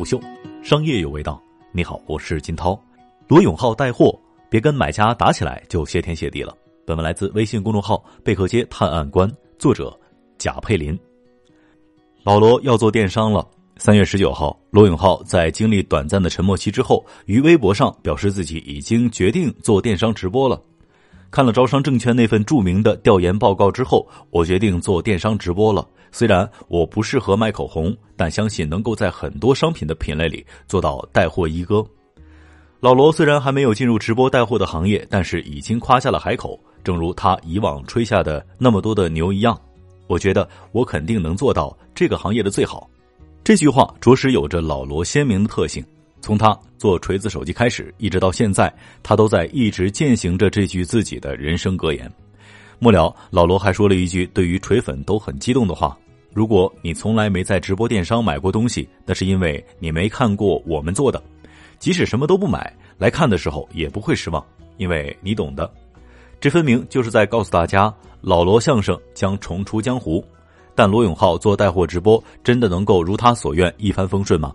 [0.00, 0.18] 虎嗅，
[0.62, 1.38] 商业有味道。
[1.72, 2.82] 你好，我是金涛。
[3.28, 6.56] 罗永浩带货，别跟买家打起来就谢天谢地了。
[6.86, 9.94] 本文来自微信公众号贝壳街探案官，作者
[10.38, 10.98] 贾佩林。
[12.22, 13.46] 老罗要做电商了。
[13.76, 20.58] 三月十九号，罗永浩在经历短暂的沉默期之后，于微博上表示自己已经决定做电商直播了。
[21.30, 25.86] 看了招商证券那份著名的调研报告之后，我决定做电商直播了。
[26.10, 31.86] 虽然我不适合卖口红，但相信能够在很多商品的品类里做到带货一哥。
[32.80, 39.56] 老罗虽然还没有进入直播带货的行业，但是已经夸下了海口，正如他以往吹下的那么多的牛一样。
[40.08, 42.90] 我觉得我肯定能做到这个行业的最好。
[43.44, 45.84] 这句话着实有着老罗鲜明的特性。
[46.20, 52.10] 从他做锤子手机开始，一直到现在，他都在一直践行着这句自己的人生格言。
[52.78, 55.96] 末了，老罗还说了一句对于锤粉都很激动的话
[56.32, 61.22] ：“如果你从来没在直播电商买过东西，那是因为你没看过我们做的。
[61.78, 64.44] 即使什么都不买，来看的时候也不会失望，
[64.76, 65.70] 因为你懂的。”
[66.40, 70.24] 这分明就是在告诉大家，老罗相声将重出江湖。
[70.74, 74.54] 但罗永浩做带货直播，真的能够如他所愿一帆风顺吗？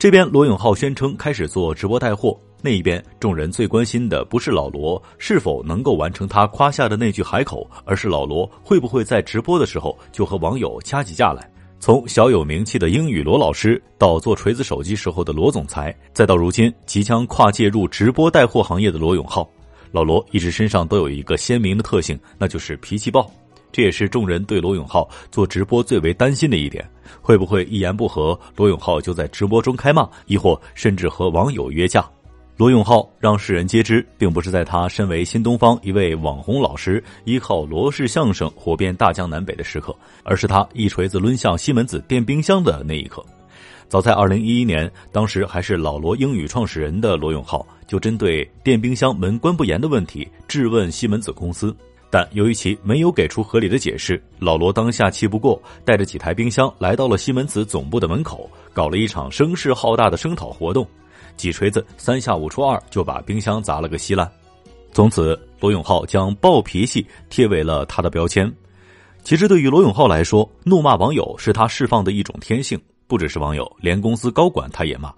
[0.00, 11.46] 这边罗永浩宣称开始做直播带货，那一边众人最关心的不是老罗是否能够完成他夸下的那句海口，而是老罗会不会在直播的时候就和网友掐起架来。
[11.80, 19.46] 从小有名气的英语罗老师，到做锤子手机时候的罗总裁，再到如今即将跨界入直播带货行业的罗永浩，
[19.92, 23.30] 老罗一直身上都有一个鲜明的特性，那就是脾气暴。
[23.72, 26.88] 这也是众人对罗永浩做直播最为担心的一点：
[27.20, 32.04] 会不会一言不合，罗永浩就在直播中开骂，亦或甚至和网友约架？
[32.56, 43.24] 罗永浩让世人皆知，并不是在他身为新东方一位网红老师，依靠罗氏相声火遍大江南北的时刻，而是他一锤子抡向西门子电冰箱的那一刻。
[43.88, 51.74] 早在二零一一年，当时还是老罗英语创始人的罗永浩，就针对电冰箱门关不严的问题质问西门子公司。
[52.10, 60.84] 但由于其没有给出合理的解释，老罗当下气不过，带着几台冰箱来到了西门子总部的门口，搞了一场声势浩大的声讨活动，
[61.36, 64.28] 几锤子三下五除二就把冰箱砸了个稀烂。
[64.92, 68.52] 从此，罗永浩将暴脾气贴为了他的标签。
[69.22, 75.14] 其实，对于罗永浩来说，怒骂网友是他释放的一种天性，不只是网友，连公司高管他也骂。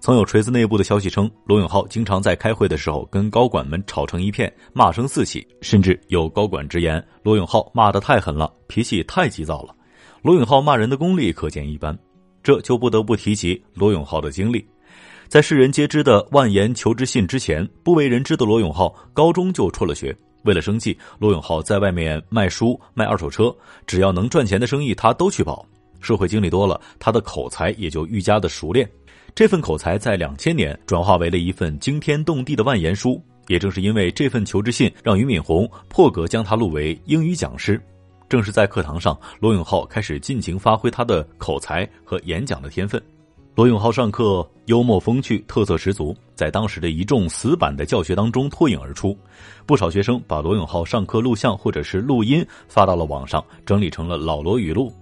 [0.00, 9.74] 曾有锤子内部的消息称，罗永浩经常在开会的时候跟高管们吵成一片，骂声四起，甚至有高管直言罗永浩骂得太狠了，脾气太急躁了。
[10.22, 11.98] 罗永浩骂人的功力可见一斑，
[12.42, 14.66] 这就不得不提及罗永浩的经历。
[15.28, 20.16] 在世人皆知的万言求职信之前，不为人知的罗永浩高中就辍了学。
[20.44, 23.54] 为了生计，罗永浩在外面卖书、卖二手车，
[23.86, 25.66] 只要能赚钱的生意他都去跑。
[26.00, 28.86] 社会经历多了，他的口才也就愈加的熟练。
[29.34, 33.20] 这份口才在两千年转化为了一份惊天动地的万言书。
[33.48, 37.82] 也正是因为这份求职信，让俞敏洪破格将他录为英语讲师。
[38.28, 43.02] 正是在课堂上，罗永浩开始尽情发挥他的口才和演讲的天分。
[43.56, 49.18] 罗永浩上课幽默风趣，特色十足，在当时的一众死板的教学当中脱颖而出。
[49.66, 54.92] 不少学生把罗永浩上课录像或者是录音发到了网上，整理成了老罗语录。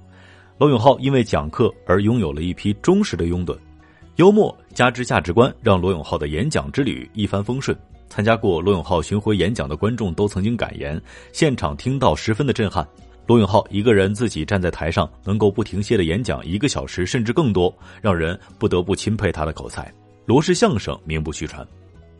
[0.59, 3.57] 罗永浩因为讲课而拥有了一批忠实的拥趸。
[4.17, 7.77] 幽默加之价值观，让罗永浩的演讲之旅一帆风顺。
[8.11, 11.01] 参加过罗永浩巡回演讲的观众都曾经感言，
[11.33, 12.87] 现场听到十分的震撼。
[13.27, 19.91] 罗永浩一个人自己站在台上，能够不停歇的演讲一个小时甚至更多，让人不得不钦佩他的口才。
[20.27, 21.67] 罗氏相声名不虚传。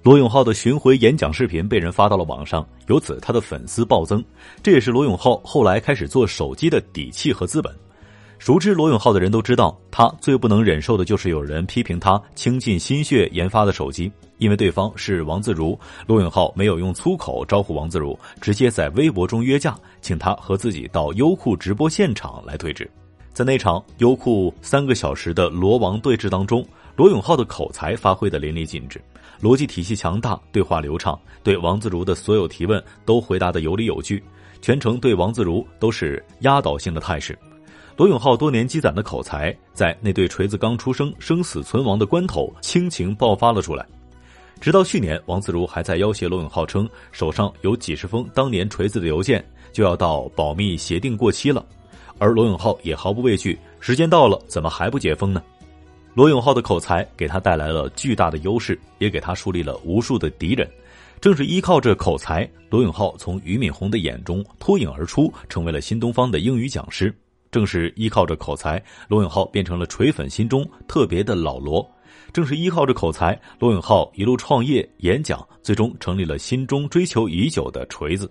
[0.03, 4.25] 罗永浩的巡回演讲视频被人发到了网上，由此他的粉丝暴增，
[4.63, 7.71] 这也是罗永浩后来开始做手机的底气和资本。
[8.43, 15.79] 熟知罗永浩的人都知道，他最不能忍受的就是有人批评他倾尽心血研发的手机，因为对方是王自如。
[16.09, 22.85] 罗永浩没有用粗口招呼王自如，直接在微博中约架，请他和自己到优酷直播现场来对峙。
[23.33, 26.67] 在那场优酷三个小时的罗王对峙当中，
[26.97, 29.01] 罗永浩的口才发挥的淋漓尽致，
[29.41, 34.21] 逻辑体系强大，对话流畅，对王自如的所有提问都回答的有理有据，
[34.61, 37.39] 全程对王自如都是压倒性的态势。
[37.97, 43.87] 罗永浩多年积攒的口才，在那对锤子刚出生、生死存亡的关头，倾情爆发了出来。
[44.61, 51.65] 直到去年，王自如还在要挟罗永浩称，手上有几十封当年锤子的邮件，就要到保密协定过期了。
[52.19, 55.43] 而罗永浩也毫不畏惧，时间到了，怎么还不解封呢？
[56.15, 60.69] 罗永浩的口才给他带来了巨大的优势，也给他树立了无数的敌人。
[61.21, 67.15] 正是依靠着口才，罗永浩从俞敏洪的眼中脱颖而出，成为了新东方的英语讲师。
[67.53, 71.89] 正是依靠着口才，罗永浩变成了锤粉心中特别的老罗。
[72.33, 78.29] 正是依靠着口才，罗永浩一路创业、演讲，最终成立了心中追求已久的锤子。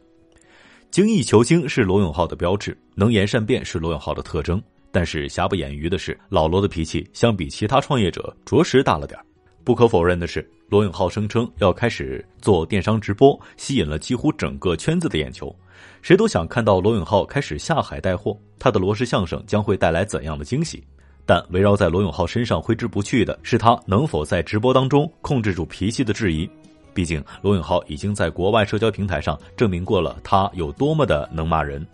[0.90, 4.62] 精益求精是罗永浩的标志，能言善辩是罗永浩的特征。
[4.92, 9.18] 但是瑕不掩瑜的是，老罗的脾气相比其他创业者着实大了点
[9.64, 15.56] 不可否认的是，罗永浩声称要开始做电商直播，吸引了几乎整个圈子的眼球。
[16.02, 20.84] 谁都想看到罗永浩开始下海带货，他的罗氏相声将会带来怎样的惊喜？
[21.26, 26.50] 但围绕在罗永浩身上挥之不去的是他能否在直播当中控制住脾气的质疑。
[26.94, 31.86] 毕竟罗永浩已经在国外社交平台上证明过了他有多么的能骂人。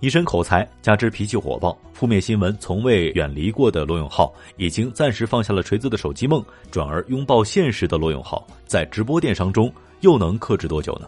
[0.00, 9.70] 一身口才加之脾气火爆，负面新闻从未远离过的罗永浩，已经暂时放下了锤子的手机梦，转而拥抱现实的罗永浩，在直播电商中
[10.00, 11.06] 又能克制多久呢？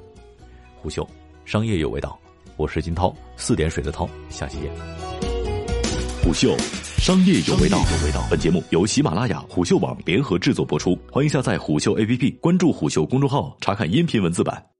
[0.77, 1.09] 胡秀，
[1.45, 2.19] 商业有味道。
[2.57, 4.71] 我是金涛，四点水的涛，下期见。
[6.23, 6.57] 虎嗅，
[6.99, 7.79] 商业有味道。
[7.79, 8.25] 有味道。
[8.31, 14.72] 本节目由喜马拉雅、虎嗅网联合制作播出，欢迎下载虎嗅 APP，关注虎嗅公众号，查看音频文字版。